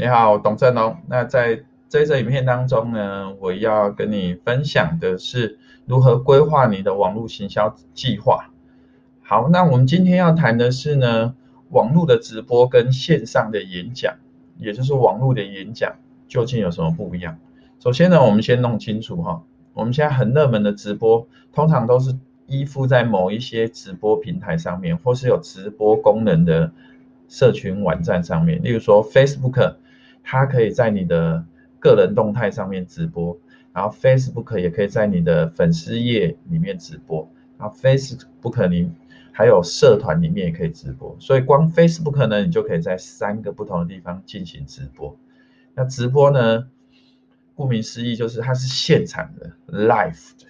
[0.00, 0.96] 你好，董振龙。
[1.08, 8.50] 那在这支影片当中呢，我要跟你分享的是如何规划你的网络行销计划。
[9.22, 11.34] 好，那我们今天要谈的是呢，
[11.70, 14.14] 网络的直播跟线上的演讲，
[14.56, 15.96] 也就是网络的演讲
[16.28, 17.36] 究竟有什么不一样？
[17.80, 19.42] 首先呢，我们先弄清楚哈，
[19.74, 26.70] 我们现在很热门的直播，通常都是依附在某一些直播平台上面，或是有直播功能的
[27.28, 29.74] 社群网站上面，例如说 Facebook。
[30.30, 31.42] 它可以在你的
[31.80, 33.38] 个人动态上面直播，
[33.72, 38.90] 然后 Facebook 也可以在你的粉丝页里面直播，然后 Facebook 里
[39.32, 45.16] 还有社团里面也可以直播，所以光 Facebook 呢，你就可以在三个不同的地方进行直播。
[45.74, 46.68] 那直播呢，
[47.54, 50.44] 顾名思义就是它是现场的 live 的，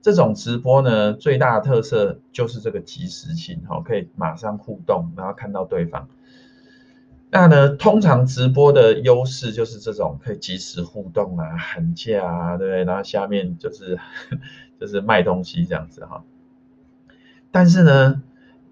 [0.00, 6.08] 这种直播呢，最大的特色就是这个即时性，哈，可以马上互动，然后看到对方。
[7.34, 12.84] 那呢，通常直播的优势就是这种可以即时互动啊，喊价啊，对不对？
[12.84, 13.98] 然后下面就是
[14.78, 16.22] 就是卖东西这样子哈。
[17.50, 18.22] 但是呢，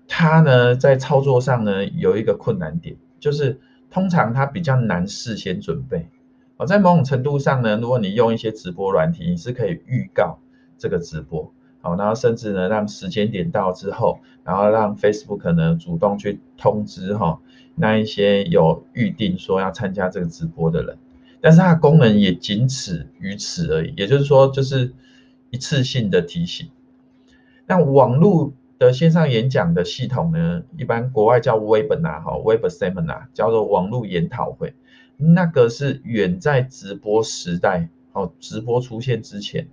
[0.06, 3.58] 它呢在操作上呢有一个困难点，就是
[3.90, 6.10] 通常它比较难事先准备。
[6.58, 10.38] 哦，在某种程度上呢，如果你用一些直播软体，你是可以预告
[10.76, 11.50] 这个直播。
[11.82, 17.40] 好，然后甚至呢，让时间点到之后，然后让 Facebook 呢主动去通知哈，
[17.74, 20.98] 那一些有预定说要参加这个直播的人，
[21.40, 24.92] 但是它的功能也仅此于此而已，也就是说，就是
[25.48, 26.68] 一次性的提醒。
[27.66, 34.74] 那网络的线上演讲的系统呢，一般国外叫 Webinar 哈，Web Seminar 叫做网络研讨会，
[35.16, 39.68] 那个是远在直播时代哦，直播出现之前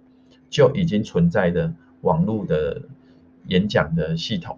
[0.50, 1.74] 就已经存在的。
[2.08, 2.82] 网络的
[3.48, 4.58] 演讲的系统，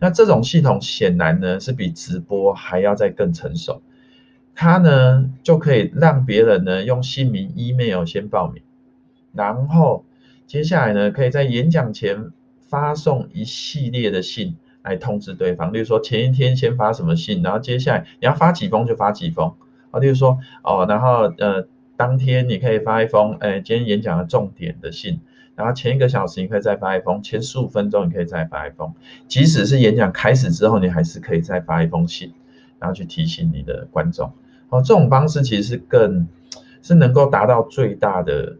[0.00, 3.80] 那这种系统显然呢是比直播还要再更成熟，
[4.54, 8.62] 它呢就可以让别人呢用姓名、email 先报名，
[9.32, 10.04] 然后
[10.46, 12.32] 接下来呢可以在演讲前
[12.68, 19.54] 发送一系列的信来通知对方，例如说前一天先发什么信，然后接下来你要发几封就发几封。
[19.90, 21.66] 啊，例如说哦，然后呃
[21.96, 25.20] 当天你可以发一封，哎，今天演讲的重点的信。
[25.58, 28.94] 然后前一个小时你可以再发一封，前十五分钟你可以再发一封，
[29.26, 32.32] 即使是演讲开始之后，你还是可以再发一封信，
[32.78, 34.32] 然后去提醒你的观众。
[34.68, 36.28] 哦，这种方式其实是更
[36.80, 38.56] 是能够达到最大的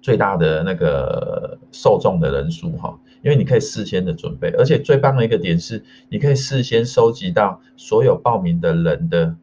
[0.00, 9.36] 最大的那个受众的人数哈，因为你可以事先的准备，而且最棒的一个点是，你可以事先收集到所有报名的人的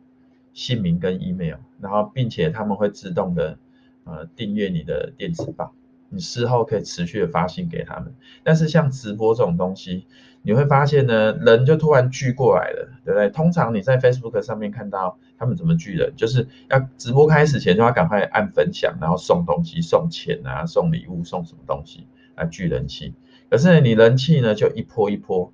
[0.54, 3.58] 姓名跟 email，然后并且他们会自动的
[4.04, 5.74] 呃订阅你的电子报。
[6.10, 10.06] 你事后可以持续的发信给他们，但是像直播这种东西，
[10.42, 13.30] 你会发现呢，人就突然聚过来了，对不对？
[13.30, 23.14] 通常你在 Facebook 上面看到他们怎么聚人，就是要直播开始前就要赶快按分享，然后送东西、送钱啊、送礼物、送什么东西来聚人气。
[23.50, 25.52] 可是，你人气呢就一波一波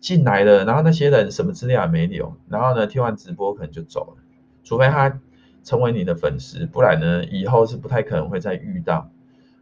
[0.00, 4.22] 进来了，然后那些人什么资料也没留，然后呢听完直播可能就走了，
[4.64, 5.20] 除非他
[5.64, 9.10] 成为你的粉丝，不然呢以后是不太可能会再遇到。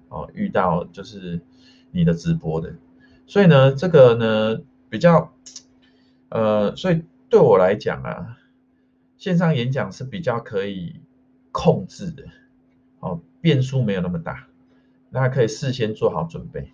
[0.08, 1.40] 哦，遇到就是
[1.90, 2.74] 你的直播的，
[3.26, 5.32] 所以呢，这个呢比较，
[6.28, 8.38] 呃，所以对我来讲啊，
[9.16, 11.00] 线上演讲是比较可以
[11.50, 12.24] 控制的，
[13.00, 14.46] 哦，变数没有那么大，
[15.10, 16.72] 那可以事先做好准备。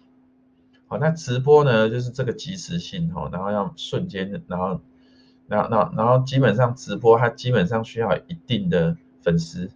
[0.88, 4.80] 好，那直播呢，就是这个即时性哈，然后要瞬间，然后，
[5.48, 9.70] 然后，然后，然后基本上直播它基本上需要一定的粉丝。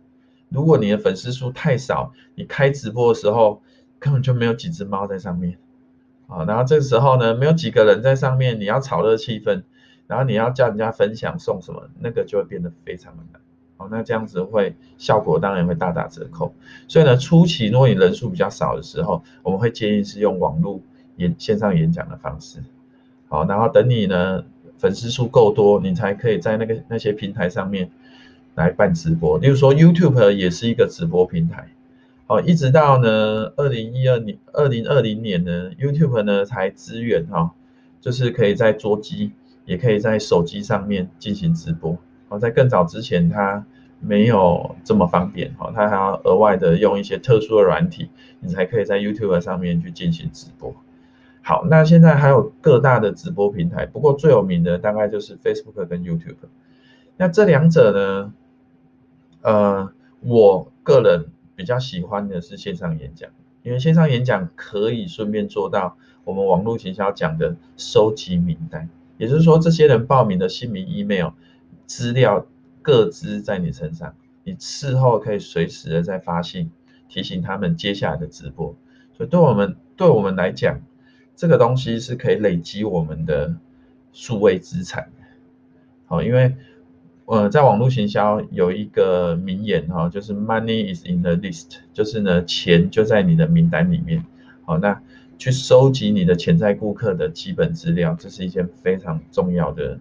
[0.48, 3.62] 如果你的粉丝数太少，你开直播的时候
[3.98, 5.58] 根本就没有几只猫在上面
[6.28, 9.62] 啊，然后这个时候呢，没有几个人在上面，你要炒热气氛，
[10.06, 13.40] 然后你要叫人家分享送什么，那个就会变得非常的难，
[13.76, 16.54] 好，那这样子会效果当然会大打折扣。
[16.86, 20.80] 所以呢，初期如果你人数比较少的时候，我们会建议是用网络
[21.16, 22.62] 演线上演讲的方式，
[23.28, 24.44] 好，然后等你呢
[24.78, 27.90] 粉丝数够多，你才可以在那个那些平台上面。
[28.56, 31.69] 来办直播，例如说 YouTube 也是一个直播平台，
[32.26, 37.53] 好，一直到呢二零一二年、二零二零年呢，YouTube 呢才支援哈，
[38.00, 39.32] 就是可以在桌机，
[39.67, 41.99] 也可以在手机上面进行直播。
[42.29, 43.67] 好，在更早之前，它
[44.00, 48.09] 没有这么方便，哈，它还要额外的用一些特殊的软体，
[48.41, 50.75] 你才可以在 YouTube 上面去进行直播。
[51.43, 56.37] 好，那现在还有各大的直播平台，不过最有名的大概就是 Facebook 跟 YouTube。
[57.19, 58.32] 那这两者呢？
[59.46, 63.31] 呃，我个人比较喜欢的是线上演讲，
[63.62, 68.88] 因为线上演讲可以顺便做到我们网络行销讲的收集名单，
[69.19, 71.28] 也就是说，这些人报名的姓名、email
[71.87, 72.44] 资料
[72.82, 76.72] 各资在你身上，你事后可以随时的再发信
[77.08, 78.75] 提醒他们接下来的直播。
[79.16, 80.81] 所以对我们对我们来讲，
[81.37, 83.54] 这个东西是可以累积我们的
[84.12, 85.12] 数位资产。
[86.06, 86.56] 好，因为
[87.26, 94.25] 呃，在网络行销有一个名言哈，就是 “money is in the list”，就是呢，钱就在你的名单里面。
[94.64, 95.02] 好，那
[95.37, 99.99] 去收集你的潜在顾客的基本资料，这是一件非常重要的，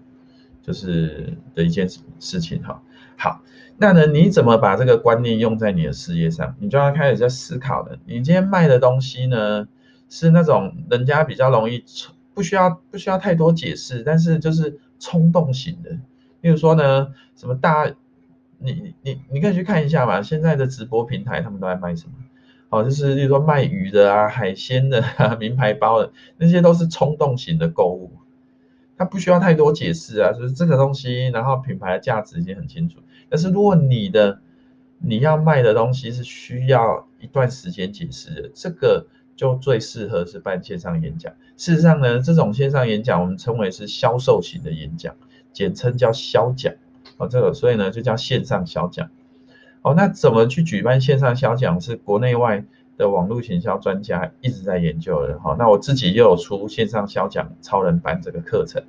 [0.61, 1.89] 就是的一件
[2.19, 2.83] 事情哈。
[3.17, 3.41] 好，
[3.77, 6.55] 那呢，你怎么把这个观念用在你的事业上？
[6.59, 7.97] 你就要开始在思考了。
[8.05, 9.67] 你今天卖的东西呢，
[10.09, 11.83] 是那种人家比较容易，
[12.35, 14.79] 不需要不需要太多解释，但是就是。
[14.97, 15.97] 冲动型的，
[16.45, 17.91] 例如说呢，什么大，
[18.59, 22.13] 你你你可以去看一下嘛，现在的直播平台他们都在卖什么？
[22.69, 25.03] 哦，就是例如说卖鱼的啊、海鲜的、
[25.41, 28.11] 名牌包的，那些都是冲动型的购物，
[28.95, 32.99] 它不需要太多解释啊，就是这个东西，然后品牌的价值已经很清楚。
[33.27, 34.39] 但是如果你的
[34.99, 39.07] 你要卖的东西是需要一段时间解释的，这个。
[39.37, 41.33] 就最适合是办线上演讲。
[41.57, 45.13] 事实上呢，这种线上演讲我们称为是销售型的演讲，
[45.55, 46.73] 简称叫销讲。
[47.17, 49.09] 哦，这个所以呢就叫线上销讲。
[49.81, 51.79] 哦，那怎么去举办线上销讲？
[51.79, 52.65] 是国内外
[52.97, 55.39] 的网络行销专家一直在研究的。
[55.39, 58.83] 好，那我自己又有出线上销讲超人班这个课程。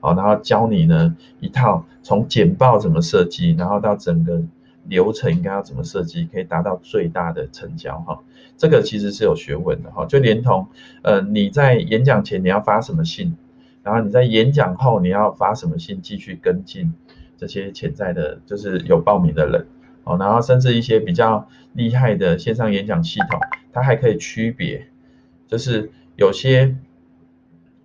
[0.00, 4.42] 好，然后教你呢一套从简报怎么设计，然后到整个
[4.84, 7.98] 流程应该要怎么设计，可以达到最大的成交。
[8.00, 8.20] 哈。
[8.56, 10.66] 这个其实是有学问的哈，就连同
[11.02, 13.36] 呃你在演讲前你要发什么信，
[13.82, 16.92] 然后你在演讲后你要发什么信继续跟进
[17.36, 19.66] 这些潜在的，就是有报名的人
[20.04, 23.40] 哦，然后甚至一些比较厉害的线上演讲系统，
[23.72, 24.88] 它还可以区别，
[25.46, 26.76] 就是有些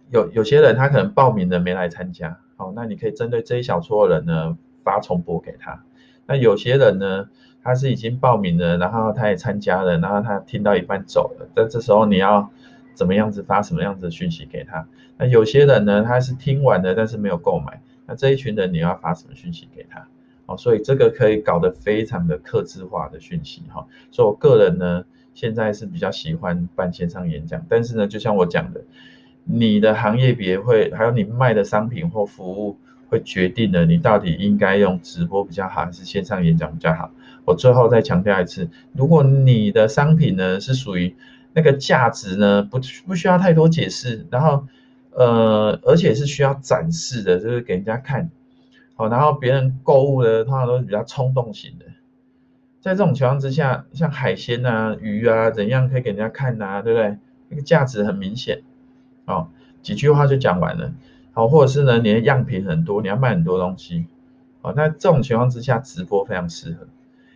[0.09, 5.83] 有有些人他可能报名的没来参加，哦，那你可以针对这一小撮人呢发重播给他，
[6.25, 7.29] 那有些人呢。
[7.65, 11.47] 他是已经报名了，然后他也参加了，然后他听到一半走了。
[11.55, 12.51] 但这时候你要
[12.93, 14.87] 怎么样子发什么样子的讯息给他？
[15.17, 17.81] 那有些人呢，他是听完了，但是没有购买。
[18.05, 20.07] 那这一群人你要发什么讯息给他？
[20.45, 23.87] 哦，所以这个可以搞得非常的客制化的讯息哈。
[24.11, 28.81] 所以我个人呢，现在是比较喜欢办线上演讲，但是呢，就像我讲的，
[29.45, 37.11] 你的行业别会，还有你卖的商品或服务，会决定了你到底应该用直播比较好，还是线上演讲比较好。
[37.45, 41.15] 我最后再强调一次，如果你的商品呢是属于
[41.53, 44.67] 那个价值呢不不需要太多解释，然后
[45.11, 48.29] 呃而且是需要展示的，就是给人家看，
[48.95, 51.85] 好，然后别人购物的通常都是比较冲动型的，
[52.81, 57.17] 在这种情况之下，像海鲜啊、鱼啊怎样可以给人家看、啊，对不对？
[57.49, 58.63] 那个价值很明显，
[59.25, 59.47] 哦，
[59.83, 60.91] 几句话就讲完了，
[61.33, 64.07] 好，或者是呢你的样品很多，你要卖很多东西，
[64.61, 66.87] 好，那这种情况之下直播非常适合。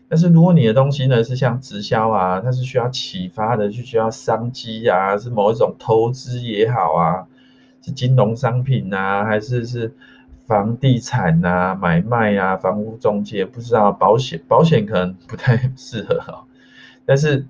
[0.10, 7.28] 但是如果你的东西呢是像直销啊，它是需要启发的，是需要商机啊，是某一种投资也好啊，
[7.82, 9.94] 是金融商品啊，还是是
[10.46, 16.46] 房地产啊、买卖啊、房屋中介，不知道保险，保险可能不太适合哈。
[17.06, 17.46] 但是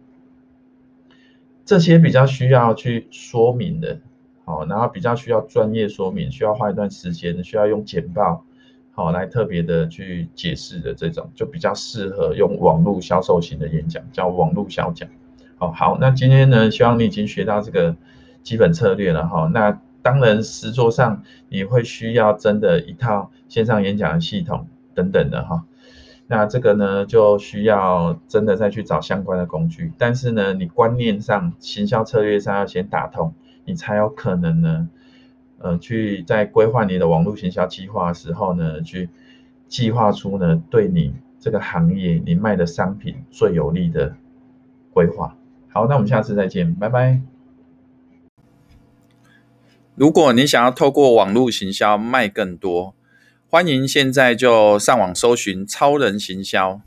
[1.64, 4.00] 这些比较需要去说明的，
[4.46, 8.46] 好，然后比较需要专业说明，需要花一段时间，需要用简报。
[8.98, 15.08] 好，来特别的去解释的这种，就比较适合用网络销售型的演讲，叫网络小讲。
[15.60, 17.96] 好，好，那今天呢，希望你已经学到这个
[18.42, 19.52] 基本策略了哈。
[19.54, 25.66] 那当然，实作上你会需要真的一套线上演讲的系统等等的哈。
[26.26, 29.94] 那这个呢，就需要真的再去找相关的工具。
[30.00, 34.90] 但是呢，你观念上、行销策略上要先打通，你才有可能呢。
[35.60, 39.10] 呃，去在规划你的网络行销计划的时候呢，去
[39.68, 44.16] 计划出呢对你这个行业你卖的商品最有利的
[44.94, 45.36] 规划。
[45.70, 47.22] 好，那我们下次再见，拜拜。
[49.96, 52.94] 如果你想要透过网络行销卖更多，
[53.50, 56.80] 欢迎现在就上网搜寻超人行销。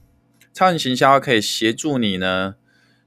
[0.52, 2.54] 超人行销可以协助你呢，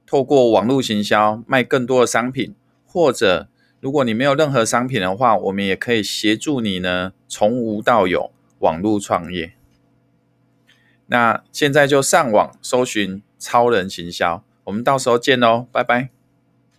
[0.06, 2.54] 透过网络行销卖更多的商品，
[2.86, 3.48] 或者。
[3.84, 9.56] 如果你没有任何商品的话，我们也可以协助你呢，从无到有网络创业。
[11.08, 16.12] 那现在就上网搜寻超人行销，我们到时候见喽，拜拜。